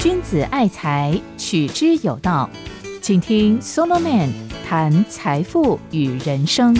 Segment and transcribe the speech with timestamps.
[0.00, 2.50] 君子爱财，取之有道。
[3.00, 4.30] 请听 Solomon
[4.64, 6.76] 谈财富与人生。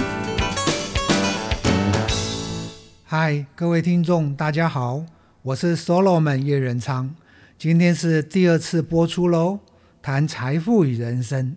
[3.05, 5.05] 嗨，各位听众，大家好，
[5.43, 7.15] 我是 Solomon 叶仁昌。
[7.59, 9.61] 今天是第二次播出喽，
[10.01, 11.57] 谈财富与人生。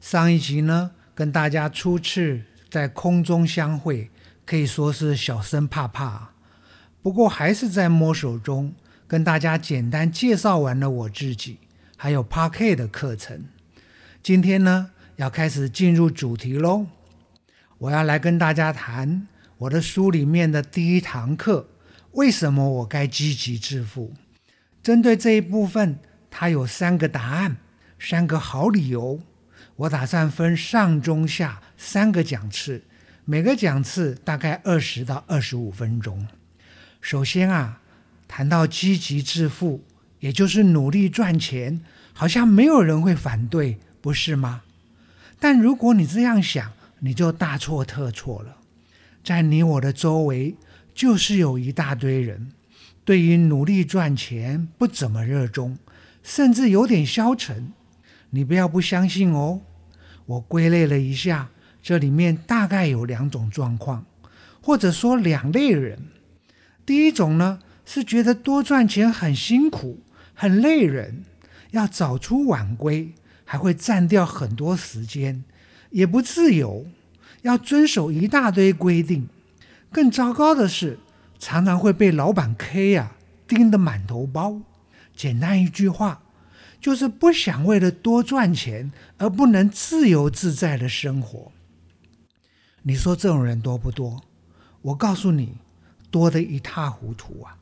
[0.00, 4.10] 上一集呢，跟大家初次在空中相会，
[4.44, 6.30] 可以说是小生怕怕，
[7.04, 8.72] 不过还是在摸手中
[9.06, 11.58] 跟大家简单介绍完了我自己，
[11.98, 13.44] 还有 Park 的课程。
[14.22, 16.86] 今天呢，要开始进入主题喽，
[17.76, 19.28] 我要来跟大家谈。
[19.58, 21.68] 我的书里面的第一堂课，
[22.12, 24.14] 为什么我该积极致富？
[24.82, 25.98] 针对这一部分，
[26.30, 27.58] 它有三个答案，
[27.98, 29.20] 三个好理由。
[29.76, 32.82] 我打算分上中下三个讲次，
[33.26, 36.26] 每个讲次大概二十到二十五分钟。
[37.04, 37.82] 首先啊，
[38.26, 39.84] 谈到积极致富，
[40.20, 41.82] 也就是努力赚钱，
[42.14, 44.62] 好像没有人会反对，不是吗？
[45.38, 48.56] 但如果你这样想，你就大错特错了。
[49.22, 50.56] 在你我的周围，
[50.94, 52.52] 就是有一大堆人，
[53.04, 55.76] 对于努力赚钱不怎么热衷，
[56.22, 57.70] 甚至有点消沉。
[58.30, 59.60] 你不要不相信哦。
[60.24, 61.50] 我归类了一下，
[61.82, 64.06] 这里面大概有两种状况，
[64.62, 65.98] 或者说两类人。
[66.86, 70.00] 第一种呢，是觉得多赚钱很辛苦、
[70.34, 71.24] 很累人，
[71.70, 75.44] 要早出晚归，还会占掉很多时间，
[75.90, 76.86] 也不自由。
[77.42, 79.28] 要遵守一大堆规定，
[79.90, 80.98] 更糟糕的是，
[81.38, 83.12] 常常会被老板 K 呀
[83.46, 84.62] 盯得满头包。
[85.14, 86.22] 简单一句话，
[86.80, 91.52] 就是不想为了多赚钱而不能自由自在的生活。
[92.82, 94.22] 你说这种人多不多？
[94.82, 95.54] 我告诉你，
[96.14, 97.58] 多得一塌糊涂啊！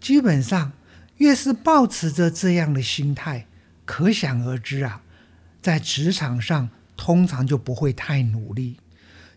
[0.00, 0.72] 基本上，
[1.18, 3.46] 越是保持着这样的心态，
[3.84, 5.02] 可想而知啊，
[5.60, 8.78] 在职场上通常就不会太努力。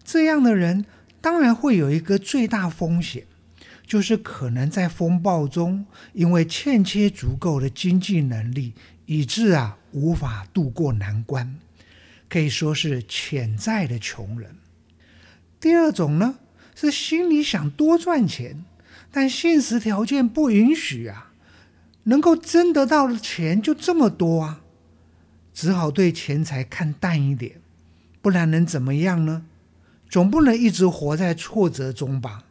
[0.05, 0.85] 这样的人
[1.19, 3.25] 当然会有一个最大风险，
[3.85, 8.72] 就是可能在风暴中，因为欠缺足够的经济能力，
[9.05, 11.57] 以致啊无法渡过难关，
[12.29, 14.55] 可以说是潜在的穷人。
[15.59, 16.35] 第二种呢，
[16.75, 18.63] 是心里想多赚钱，
[19.11, 21.31] 但现实条件不允许啊，
[22.03, 24.61] 能够挣得到的钱就这么多啊，
[25.53, 27.61] 只好对钱财看淡一点，
[28.21, 29.45] 不然能怎么样呢？
[30.09, 32.43] 总不能一直活在挫折中吧？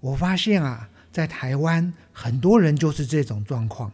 [0.00, 3.92] 我发现啊，在台湾很多人就是这种状况，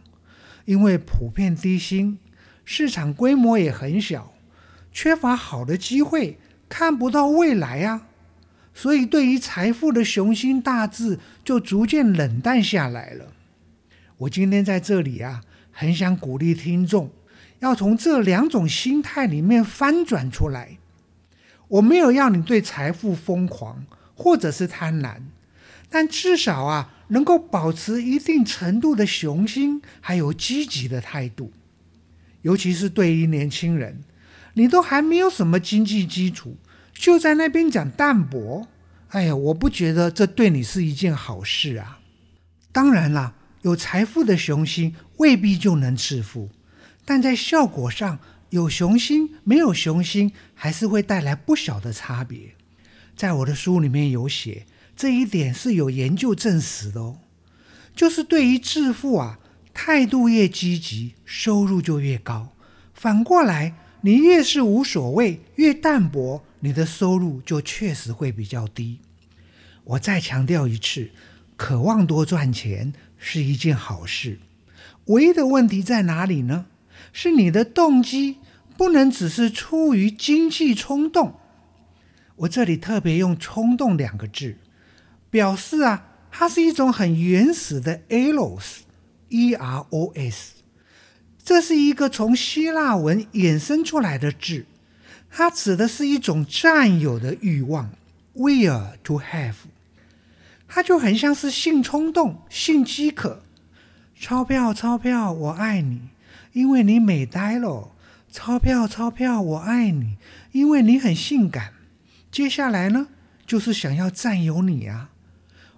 [0.65, 2.19] 因为普遍低薪，
[2.65, 4.33] 市场规模也很小，
[4.93, 8.07] 缺乏好的机会，看不到未来啊，
[8.75, 13.33] 所以对于财富的雄心大志就逐渐冷淡下来了。
[14.19, 17.11] 我今天在这里啊，很想鼓励听众，
[17.61, 20.79] 要从这两种心态里面翻转出来。
[21.69, 25.17] 我没有要你对财富疯狂，或者是贪婪，
[25.89, 31.53] 但至少啊，能够保持一定程度的雄心，还有积极的态度。
[32.43, 34.03] 尤其是对于年轻人，
[34.53, 36.57] 你都还没有什么经济基础，
[36.95, 38.67] 就在那边讲淡泊，
[39.09, 41.99] 哎呀，我不觉得这对你是一件好事啊。
[42.73, 46.51] 当然啦，有财富的雄心未必就能致富，
[47.05, 48.19] 但在效果上。
[48.51, 52.55] 有雄心没有雄心，还是会带来不小的差别。
[53.17, 57.19] 在我的书里面有写，这一点是有研究证实的哦。
[57.97, 59.41] 就是对于致富啊，
[59.73, 62.55] 态度越积极，收入就越高；
[62.95, 69.01] 反过来，你越是无所谓，越淡泊，你的收入就确实会比较低。
[69.83, 71.11] 我再强调一次，
[71.57, 74.39] 渴望多赚钱是一件好事，
[75.07, 76.67] 唯一的问题在哪里呢？
[77.13, 78.37] 是你的动机。
[78.77, 81.39] 不能只是出于经济冲动。
[82.35, 84.57] 我这里特别用“冲动”两个字，
[85.31, 88.85] 表示啊，它是一种很原始的 eros，e-r-o-s，
[91.45, 94.65] 这是一个从希腊文衍生出来的字，
[95.31, 97.91] 它指的是一种占有的欲望
[98.35, 99.55] ，will to have，
[100.67, 103.43] 它就很像是性冲动、性饥渴。
[104.19, 106.09] 钞票，钞票，我爱你，
[106.53, 107.91] 因为你美呆了。
[108.33, 110.17] 钞票，钞票，我爱你，
[110.53, 111.75] 因为你很性感。
[112.33, 113.09] 接下来呢，
[113.47, 115.11] 就是想要占有你啊！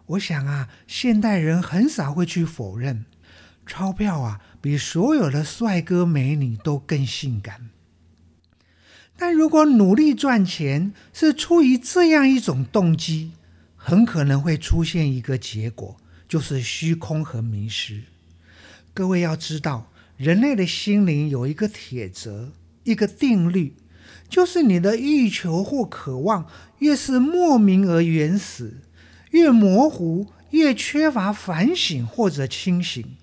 [0.07, 3.05] 我想啊，现代人很少会去否认，
[3.67, 7.71] 钞票啊，比所有的帅哥美女都更性感。
[9.19, 13.33] 但如果努力赚钱是出于这样一种动机，
[13.75, 15.97] 很可能会出现一个结果，
[16.29, 18.03] 就是虚空和迷失。
[18.93, 22.53] 各位要知道，人类的心灵有一个铁则，
[22.85, 23.75] 一个定律，
[24.29, 26.47] 就是你的欲求或渴望
[26.81, 28.83] 越是莫名而原始，
[29.31, 33.17] 越模糊，越缺乏反省或者清醒，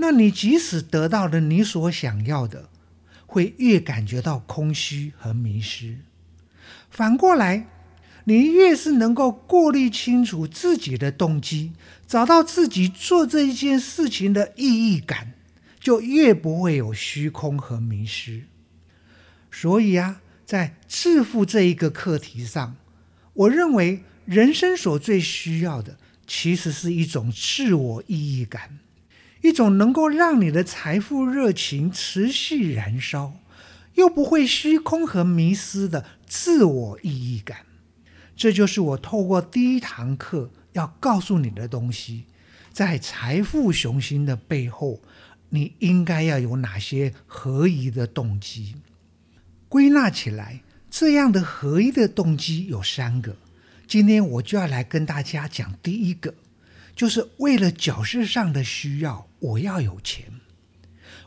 [0.00, 2.70] 那你即使得到了你所想要的，
[3.26, 5.98] 会越感觉到空虚和迷失。
[6.90, 7.68] 反过来，
[8.24, 11.72] 你越是能够过滤清楚自己的动机，
[12.06, 15.34] 找到自己做这一件事情的意义感，
[15.78, 18.44] 就越不会有虚空和迷失。
[19.50, 22.76] 所以啊，在致富这一个课题上，
[23.34, 28.78] 我认为人生所最需要的，其实是一种自我意义感，
[29.42, 33.34] 一种能够让你的财富热情持续燃烧，
[33.94, 37.66] 又不会虚空和迷失的自我意义感。
[38.36, 42.24] 这就是我透过第一堂课要告诉你的东西，
[42.72, 45.00] 在财富雄心的背后，
[45.50, 48.76] 你应该要有哪些合一的动机？
[49.68, 53.36] 归纳起来，这样的合一的动机有三个。
[53.86, 56.34] 今天我就要来跟大家讲第一个，
[56.94, 60.40] 就是为了角色上的需要，我要有钱。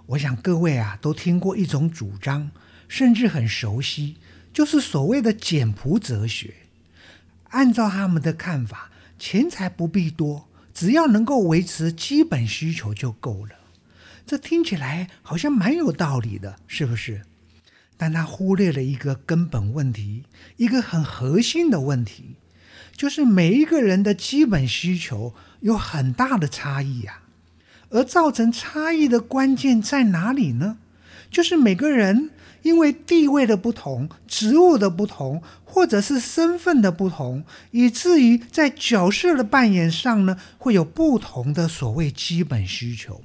[0.08, 2.52] 我想各位啊，都听过一种主张，
[2.88, 4.18] 甚至很熟悉，
[4.54, 6.54] 就是所谓的简朴哲学。
[7.50, 13.56] 按照他们的看法，钱财不必多，只要能够维持基本需求就够了。
[14.26, 17.24] 这听起来好像蛮有道理的，是不是？
[17.96, 20.24] 但他忽略了一个根本问题，
[20.58, 22.36] 一个很核心的问题，
[22.96, 27.23] 就是每一个人的基本需求有很大的差异呀。
[27.94, 30.78] 而造成差异的关键在哪里呢？
[31.32, 32.32] 就是每个人。
[32.64, 43.22] 因为地位的不同、职务的不同，或者是身份的不同，以至于在角色的扮演上呢，会有不同的所谓基本需求。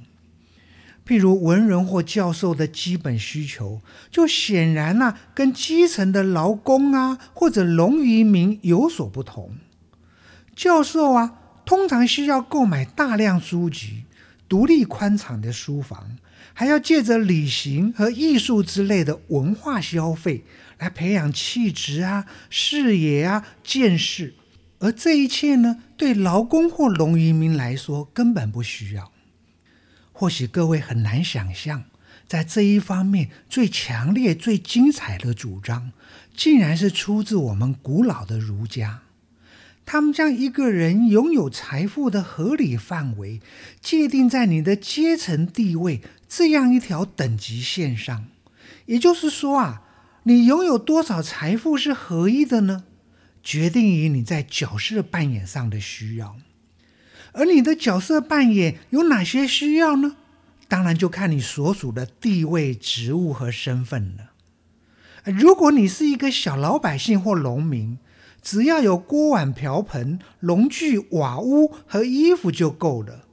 [1.07, 3.79] 譬如文人或教授的基本需求，
[4.11, 9.53] 就显然呢，跟基层的劳工啊，或者农渔民有所不同。
[10.53, 14.03] 教授啊，通常需要购买大量书籍，
[14.49, 16.17] 独立宽敞的书房。
[16.53, 20.43] 还要借着旅行和艺术之类的文化消费
[20.77, 24.33] 来培养气质啊、视野啊、见识，
[24.79, 29.11] 而这一切呢，对劳工或农渔民来说根本不需要。
[30.11, 31.85] 或许各位很难想象，
[32.27, 35.93] 在这一方面最强烈、最精彩的主张，
[36.35, 39.03] 竟然是出自我们古老的儒家。
[39.91, 43.41] 他们将一个人拥有财富的合理范围
[43.81, 48.27] 界定在你的阶层地位这样一条等级线上，
[48.85, 49.81] 也就是说啊，
[50.25, 52.83] 你拥有多少财富是合一的呢？
[53.41, 56.35] 决定于你在角色扮演上的需要，
[57.31, 60.17] 而你的角色扮演有哪些需要呢？
[60.67, 64.33] 当然就看你所属的地位、职务和身份了。
[65.23, 67.97] 如果你是一个小老百姓或农民。
[68.41, 73.25] 只要有锅碗瓢盆、农具、瓦屋和衣服就够了。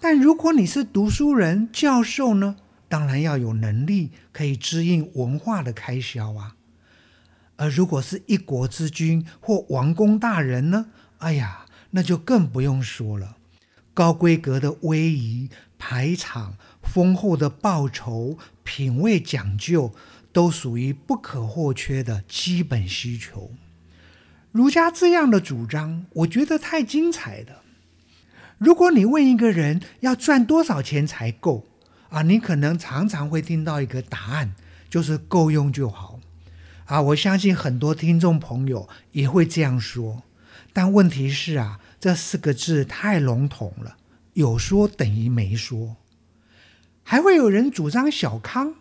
[0.00, 2.56] 但如果你是读书人、教授呢？
[2.88, 6.56] 当然要有能力可以支应文化的开销啊。
[7.56, 10.86] 而如果是一国之君或王公大人呢？
[11.18, 13.36] 哎呀，那就更不用说了。
[13.92, 19.92] 高规格的威仪、排场、丰厚的报酬、品味讲究，
[20.32, 23.52] 都属于不可或缺的基本需求。
[24.52, 27.62] 儒家这样的主张，我觉得太精彩了。
[28.58, 31.66] 如果你问一个人要赚多少钱才够
[32.08, 34.54] 啊，你可能常常会听到一个答案，
[34.90, 36.18] 就是够用就好。
[36.86, 40.24] 啊，我相信很多听众朋友也会这样说。
[40.72, 43.96] 但问题是啊，这四个字太笼统了，
[44.34, 45.96] 有说等于没说。
[47.04, 48.74] 还会有人主张小康，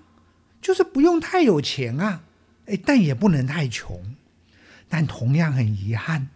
[0.61, 2.23] 就是不用太有钱啊，
[2.65, 4.15] 哎，但也不能太穷。
[4.89, 6.27] 但同样很遗憾，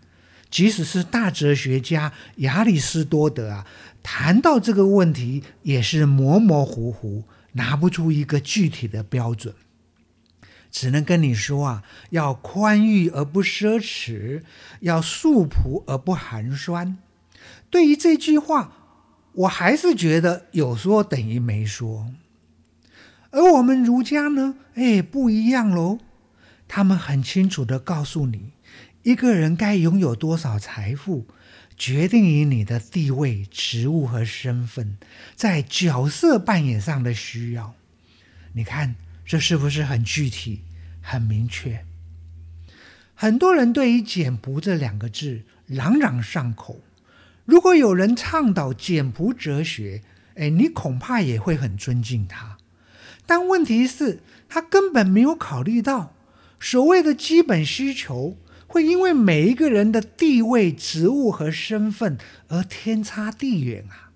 [0.49, 3.67] 即使是大哲学家亚里士多德啊，
[4.03, 9.55] 谈到这个问题也是模模糊糊，拿不出一个具体的标准，
[10.71, 14.43] 只能跟你说啊，要宽裕而不奢侈，
[14.81, 16.97] 要素朴而不寒酸。
[17.69, 18.71] 对于这句话，
[19.33, 22.13] 我还是觉得有说等于没说。
[23.31, 25.97] 而我们儒家呢，哎，不一样喽。
[26.67, 28.51] 他们很清楚的告诉你，
[29.03, 31.27] 一个人该拥有多少财富，
[31.77, 34.97] 决定于你的地位、职务和身份，
[35.35, 37.75] 在角色扮演上的需要。
[38.53, 40.61] 你看，这是不是很具体、
[41.01, 41.85] 很明确？
[43.15, 46.81] 很多人对于“简朴”这两个字朗朗上口，
[47.45, 50.01] 如果有人倡导简朴哲学，
[50.35, 52.57] 哎，你恐怕也会很尊敬他。
[53.25, 56.12] 但问题是，他根本没有考虑到
[56.63, 62.17] 所谓的基本需求会因为每一个人的地位、职务和身份
[62.47, 64.15] 而天差地远啊！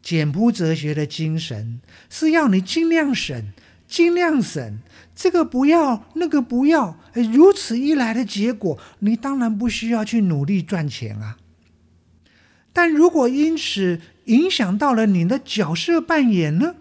[0.00, 3.52] 简朴哲学的精神是要你尽量省、
[3.86, 4.78] 尽量省，
[5.14, 6.98] 这个不要，那个不要。
[7.12, 11.36] 如此一来的结果，你当然不需要去努力赚钱啊。
[12.72, 16.76] 但如果因此影响到了你的角色扮演呢？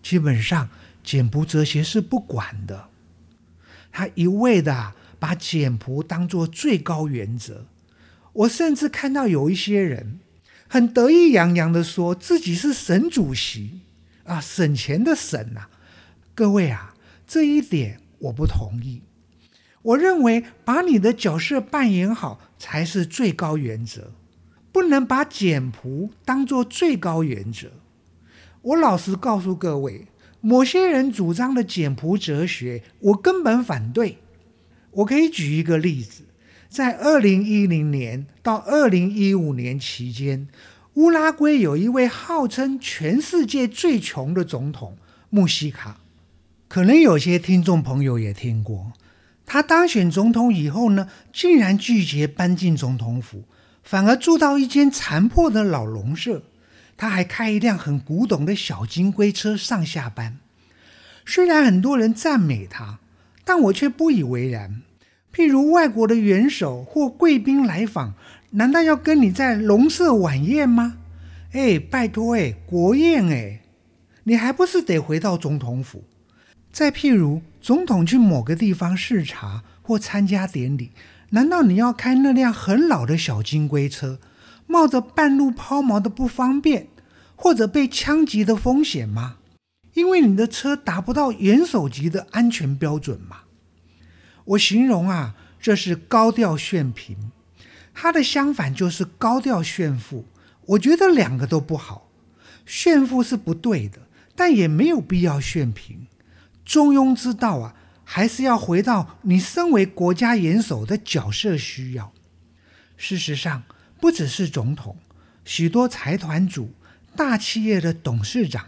[0.00, 0.68] 基本上，
[1.02, 2.90] 简朴哲学是不管的。
[3.94, 7.66] 他一味的把简朴当作最高原则。
[8.32, 10.18] 我甚至看到有一些人
[10.66, 13.82] 很得意洋洋的说自己是省主席
[14.24, 15.70] 啊，省钱的省啊。
[16.34, 19.02] 各位啊，这一点我不同意。
[19.82, 24.10] 我认为把你的角色扮演好才是最高原则，
[24.72, 27.70] 不能把简朴当作最高原则。
[28.62, 30.08] 我老实告诉各位，
[30.46, 34.18] 某些人主张的简朴哲学，我根本反对。
[34.90, 36.24] 我可以举一个例子，
[36.68, 40.46] 在二零一零年到二零一五年期间，
[40.96, 44.98] 乌拉圭有一位号称全世界最穷的总统
[45.30, 46.00] 穆希卡，
[46.68, 48.92] 可能有些听众朋友也听过。
[49.46, 53.44] 他当选总统以后呢，竟然拒绝搬进总统府，
[53.82, 56.42] 反而住到一间残破的老农舍。
[56.96, 60.38] 他还开一辆很古董的小金龟车上下班。
[61.26, 62.98] 虽然很多人赞美他，
[63.44, 64.82] 但我却不以为然。
[65.32, 68.14] 譬如外国的元首或贵宾来访，
[68.50, 70.98] 难道要跟你在龙舍晚宴吗？
[71.52, 73.60] 哎，拜托，哎，国宴，哎，
[74.24, 76.04] 你还不是得回到总统府？
[76.70, 80.90] 再譬如总统去某个地方视察或参加典礼，
[81.30, 84.18] 难道你要开那辆很老的小金龟车？
[84.66, 86.88] 冒着半路抛锚的不方便，
[87.36, 89.36] 或者被枪击的风险吗？
[89.92, 93.42] 因为你的车达不到元首级的安全标准吗？
[94.46, 97.30] 我形容啊，这是高调炫贫，
[97.92, 100.24] 它的相反就是高调炫富。
[100.66, 102.10] 我觉得两个都不好，
[102.66, 104.00] 炫富是不对的，
[104.34, 106.06] 但也没有必要炫贫。
[106.64, 112.12] 中庸之道啊，还是要回到你身为国家元首的角色需要。
[112.96, 113.62] 事实上。
[114.04, 114.98] 不只是总统，
[115.46, 116.74] 许多财团主、
[117.16, 118.66] 大企业的董事长，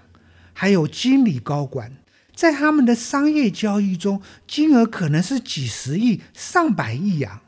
[0.55, 1.93] 还有经理高管，
[2.35, 7.43] 在他们的商业交易中，金额可能是几十亿、上百亿啊！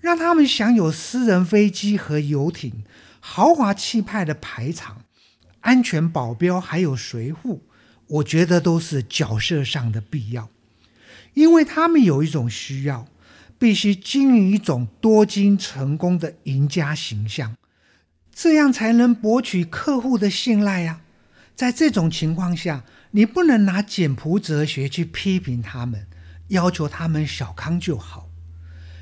[0.00, 2.84] 让他们享有私人飞机和游艇、
[3.18, 5.02] 豪华气派的排场、
[5.62, 7.64] 安全保镖，还有随护，
[8.06, 10.48] 我觉得都是角色上的必要，
[11.34, 13.08] 因为他们有一种需要。
[13.62, 17.54] 必须经营一种多金成功的赢家形象，
[18.34, 21.02] 这样才能博取客户的信赖呀。
[21.54, 26.08] 在这种情况下，你不能拿简朴哲学去批评他们，
[26.48, 28.28] 要求他们小康就好。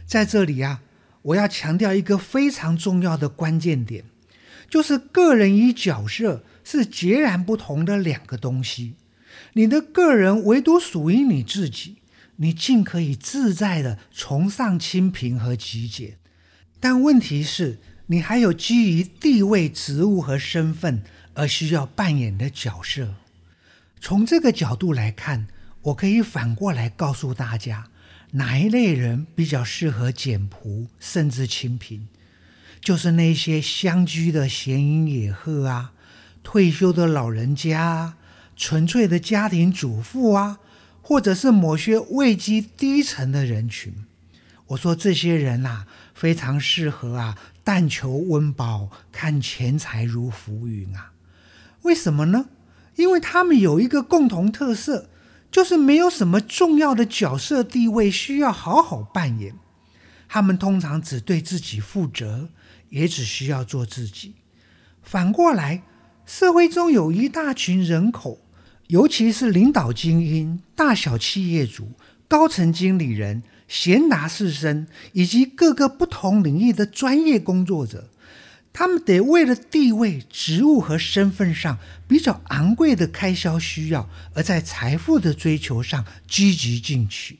[0.04, 0.82] 在这里啊，
[1.22, 4.04] 我要强调一个非常重要的关键点，
[4.68, 8.96] 就是个人与角色是截然不同的两个东西。
[9.54, 11.96] 你的个人唯独属于你自己。
[12.42, 16.16] 你尽可以自在的崇尚清贫和极简，
[16.80, 21.02] 但问题是，你还有基于地位、职务和身份
[21.34, 23.14] 而需要扮演的角色。
[24.00, 25.48] 从这个角度来看，
[25.82, 27.88] 我可以反过来告诉大家，
[28.32, 32.08] 哪一类人比较适合简朴甚至清贫，
[32.80, 35.92] 就是那些乡居的闲云野鹤啊，
[36.42, 38.16] 退休的老人家啊，
[38.56, 40.58] 纯粹的家庭主妇啊。
[41.02, 43.92] 或者是某些位阶低层的人群，
[44.68, 51.12] 我说这些人呐，非常适合啊，但求温饱，看钱财如浮云啊。
[51.82, 52.46] 为什么呢？
[52.96, 55.08] 因为他们有一个共同特色，
[55.50, 59.54] 就是没有什么重要的角色地位需要好好扮演。
[60.28, 62.50] 他们通常只对自己负责，
[62.90, 64.34] 也只需要做自己。
[65.02, 65.82] 反过来，
[66.24, 68.38] 社会中有一大群人口。
[68.90, 71.92] 尤其是领导精英、大小企业主、
[72.26, 78.10] 高层经理人、贤达士绅以及各个不同领域的专业工作者，
[78.72, 81.78] 他们得为了地位、职务和身份上
[82.08, 87.38] 比较昂贵的开销需要，而在财富的追求上积极进取。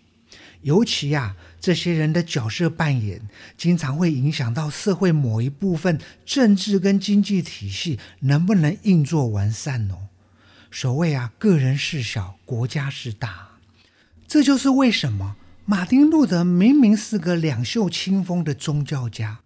[0.63, 3.21] 尤其呀，这些人的角色扮演，
[3.59, 10.10] 经常会影响到社会某一部分政治跟经济体系能不能运作完善哦。
[10.71, 13.49] 所谓啊，个人事小，国家事大。
[14.27, 19.41] 这就是为什么马丁路德明明是个两袖清风的宗教家，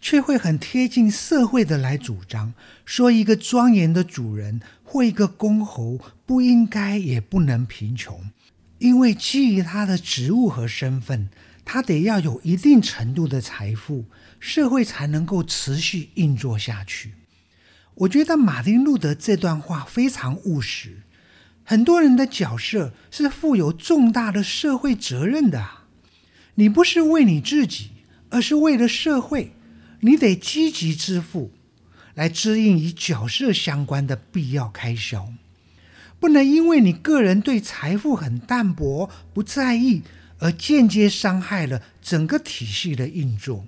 [0.00, 8.30] 却会很贴近社会的来主张，说一个庄严的主人或一个公侯不应该也不能贫穷，
[8.78, 11.28] 因为基于他的职务和身份，
[11.64, 14.04] 他得要有一定程度的财富，
[14.38, 17.14] 社会才能够持续运作下去。
[18.00, 21.02] 我觉得马丁路德这段话非常务实。
[21.64, 25.68] 很多人的角色是负有重大的社会责任的，
[26.54, 27.90] 你不是为你自己，
[28.30, 29.52] 而是为了社会。
[30.00, 31.52] 你得积极支付，
[32.14, 35.30] 来支应与角色相关的必要开销，
[36.18, 40.00] 不能因为你个人对财富很淡薄、不在意，
[40.38, 43.66] 而间接伤害了整个体系的运作。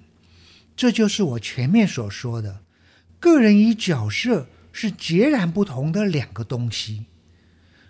[0.75, 2.62] 这就是我前面所说的，
[3.23, 7.07] 个人与角色是截然不同的两个东西。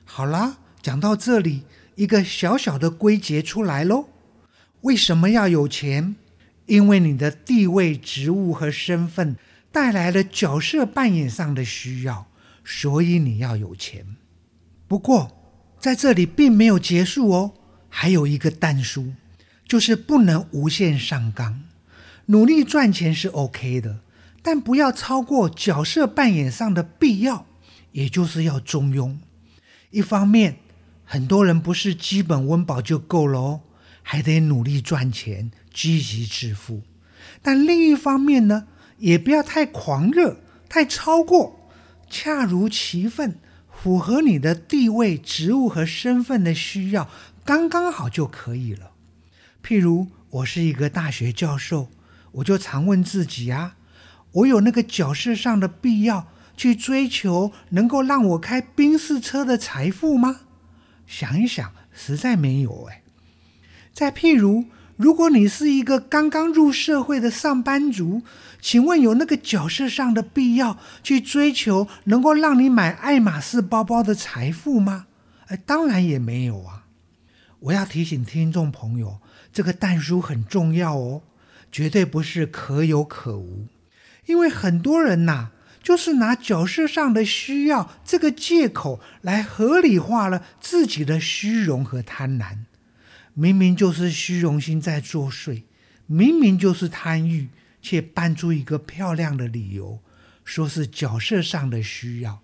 [0.04, 1.62] 好啦，讲到这里，
[1.94, 4.10] 一个小小的归结出来喽。
[4.82, 6.16] 为什么要有钱？
[6.66, 9.36] 因为你的地位、职务和身份
[9.72, 12.26] 带来了角色扮演上的需要，
[12.62, 14.04] 所以你要有钱。
[14.86, 17.54] 不过在这里并没有结束哦，
[17.88, 19.14] 还有一个但书，
[19.66, 21.62] 就是不能无限上纲。
[22.26, 24.00] 努力赚钱是 OK 的，
[24.42, 27.46] 但不要超过角色扮演上的必要，
[27.92, 29.16] 也就是要中庸。
[29.90, 30.56] 一方面，
[31.04, 33.60] 很多人不是基本温饱就够了哦，
[34.02, 35.50] 还得努力赚钱。
[35.74, 36.82] 积极致富，
[37.40, 38.66] 但另一方面呢，
[38.98, 40.36] 也不要太狂热、
[40.68, 41.70] 太超过，
[42.10, 43.38] 恰如其分，
[43.72, 47.08] 符合你的地位、职务和身份的需要，
[47.42, 48.90] 刚刚好就可以了。
[49.64, 51.88] 譬如我是一个大学教授，
[52.32, 53.76] 我就常问自己啊：
[54.32, 60.40] 我有那个角色上的必要去追求能够让我开宾士车的财富吗？
[61.06, 63.02] 想一想，实在没有哎。
[63.92, 64.66] 再譬如。
[64.98, 68.22] 如果你是一个刚刚入社会的上班族，
[68.60, 75.06] 请问有那个角色上的必要去追求能够让你买爱马仕包包的财富吗？
[75.46, 76.84] 哎，当然也没有啊！
[77.60, 79.18] 我要提醒听众朋友，
[79.52, 81.22] 这个但书很重要哦，
[81.72, 83.66] 绝对不是可有可无，
[84.26, 85.50] 因为很多人呐，
[85.82, 92.58] 就是拿角色上的需要这个借口来合理化了自己的虚荣和贪婪。
[93.34, 95.62] 明明就是虚荣心在作祟，
[96.06, 97.48] 明明就是贪欲，
[97.80, 99.98] 却搬出一个漂亮的理由，
[100.44, 102.40] 说是角色上的需要、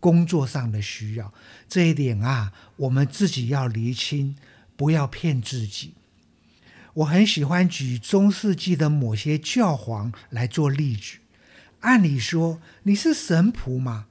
[0.00, 1.32] 工作上的需要。
[1.68, 4.34] 这一点啊，我们自己要厘清，
[4.76, 5.92] 不要骗自己。
[6.94, 11.18] 我很喜欢举中世纪的某些教皇来做例子。
[11.80, 14.06] 按理说，你是神仆嘛，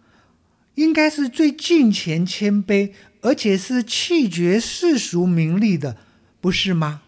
[0.76, 5.98] 应该是最敬虔、谦卑，而且是弃绝世俗名利的。
[6.42, 7.02] 不是吗？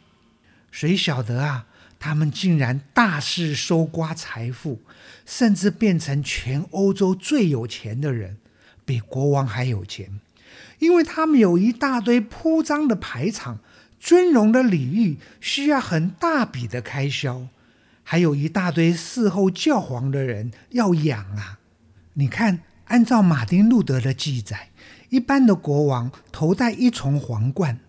[0.71, 1.65] 谁晓得啊？
[1.97, 4.81] 他们竟然大肆搜刮财富，
[5.25, 8.37] 甚至变成全欧洲最有钱的人，
[8.83, 10.19] 比国王还有钱。
[10.79, 13.59] 因为他们有一大堆铺张的排场、
[13.99, 17.47] 尊荣的礼遇，需要很大笔的开销，
[18.03, 21.59] 还有一大堆侍候教皇的人要养啊！
[22.13, 24.69] 你看，按照马丁路德的记载，
[25.09, 27.79] 一般的国王头戴一重皇冠。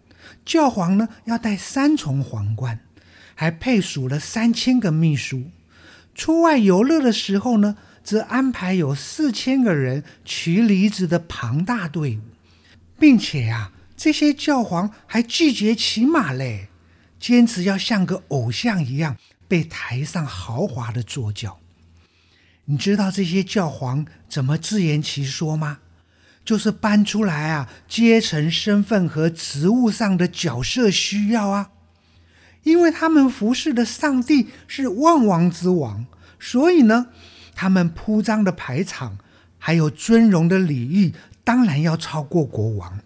[0.44, 2.78] 教皇呢要戴三重皇冠，
[3.34, 5.50] 还配属了三千个秘书。
[6.14, 12.20] 出外游乐的时候呢，则安排有四千个人骑驴子的庞大队伍，
[12.98, 16.68] 并且啊，这些教皇还拒绝骑马嘞，
[17.18, 19.16] 坚持要像个偶像一样
[19.52, 21.58] 被抬上豪华的坐轿。
[22.64, 25.80] 你知道这些教皇怎么自圆其说吗？
[26.42, 31.70] 就是搬出来啊，阶层、身份和职务上的角色需要啊，
[32.62, 36.06] 因为他们服侍的上帝是万王之王，
[36.40, 37.08] 所以呢，
[37.54, 39.18] 他们铺张的排场
[39.58, 41.12] 还有尊荣的礼遇，
[41.44, 43.00] 当然要超过国王。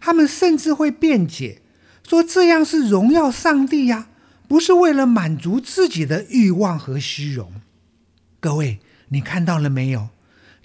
[0.00, 1.60] 他们甚至会辩解
[2.08, 4.06] 说，这样是荣耀上帝呀，
[4.52, 7.62] 不是为了满足自己的欲望和虚荣。
[8.38, 10.10] 各位，你看到了没有？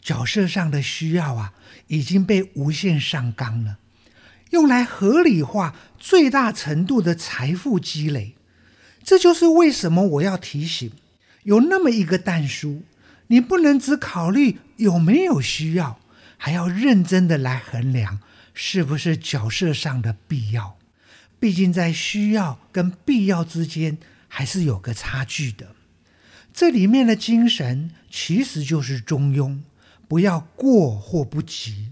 [0.01, 1.53] 角色上的需要啊。
[1.87, 3.77] 已经被无限上纲了，
[4.49, 8.35] 用来合理化最大程度的财富积累。
[9.05, 10.91] 这就是为什么我要提醒，
[11.43, 12.83] 有那么一个但书，
[13.27, 15.97] 你不能只考虑有没有需要，
[16.35, 18.19] 还要认真的来衡量
[18.53, 20.77] 是不是角色上的必要。
[21.39, 23.97] 毕竟在需要跟必要之间
[24.27, 25.75] 还是有个差距的。
[26.53, 29.59] 这里面的精神其实就是中庸。
[30.07, 31.91] 不要过或不及，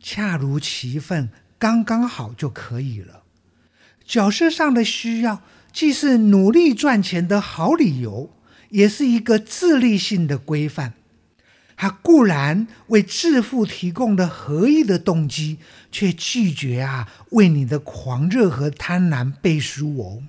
[0.00, 1.28] 恰如其分，
[1.58, 3.24] 刚刚好就可以了。
[4.04, 8.30] 角色上的需要，既是努力赚钱的好理由，
[8.70, 10.94] 也是一个自律性的规范。
[11.76, 15.58] 他固然为致富提供了合意的动机，
[15.92, 20.22] 却拒绝啊为你的狂热和贪婪背书哦。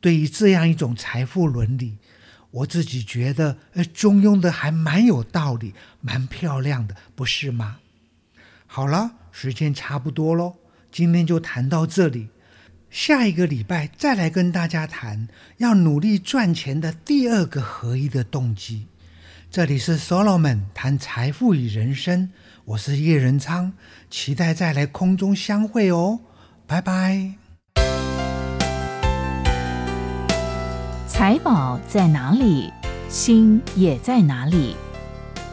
[0.00, 1.96] 对于这样一种财富伦理，
[2.50, 7.78] 我自己觉得，呃，中庸的还蛮有道理，蛮漂亮的，不是吗？
[8.66, 10.56] 好了，时间差不多喽，
[10.90, 12.28] 今天就谈到这里。
[12.90, 18.86] 下一个礼拜再来跟大家谈要努力赚钱的第二个合一的动机。
[19.52, 22.30] 这里是 Solomon 谈财富与人生，
[22.64, 23.74] 我是叶仁昌，
[24.08, 26.20] 期待再来空中相会哦，
[26.66, 27.34] 拜拜。
[31.06, 32.72] 财宝在哪里，
[33.10, 34.74] 心也在哪里。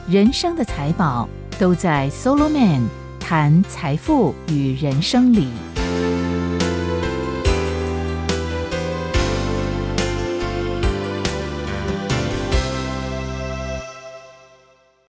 [0.07, 1.27] 人生的财宝
[1.59, 2.87] 都在 Solomon
[3.19, 5.49] 谈财富与人生里。